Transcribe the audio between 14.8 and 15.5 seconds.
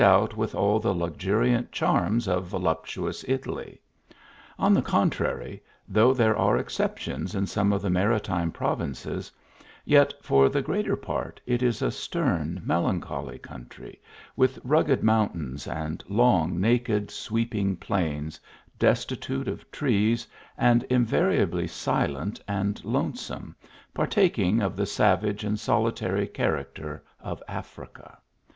moun